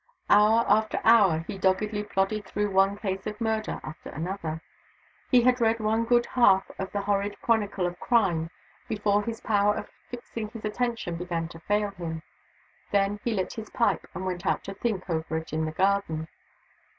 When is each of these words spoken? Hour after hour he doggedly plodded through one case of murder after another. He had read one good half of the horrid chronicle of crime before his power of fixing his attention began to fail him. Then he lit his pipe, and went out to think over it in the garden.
Hour 0.31 0.65
after 0.67 0.99
hour 1.03 1.45
he 1.47 1.59
doggedly 1.59 2.01
plodded 2.03 2.45
through 2.45 2.71
one 2.71 2.97
case 2.97 3.27
of 3.27 3.39
murder 3.39 3.79
after 3.83 4.09
another. 4.09 4.63
He 5.29 5.43
had 5.43 5.61
read 5.61 5.79
one 5.79 6.05
good 6.05 6.25
half 6.25 6.63
of 6.79 6.91
the 6.91 7.01
horrid 7.01 7.39
chronicle 7.39 7.85
of 7.85 7.99
crime 7.99 8.49
before 8.89 9.21
his 9.21 9.41
power 9.41 9.75
of 9.75 9.91
fixing 10.09 10.47
his 10.49 10.65
attention 10.65 11.17
began 11.17 11.47
to 11.49 11.59
fail 11.59 11.91
him. 11.91 12.23
Then 12.89 13.19
he 13.23 13.31
lit 13.31 13.53
his 13.53 13.69
pipe, 13.69 14.07
and 14.15 14.25
went 14.25 14.47
out 14.47 14.63
to 14.63 14.73
think 14.73 15.07
over 15.07 15.37
it 15.37 15.53
in 15.53 15.65
the 15.65 15.71
garden. 15.71 16.27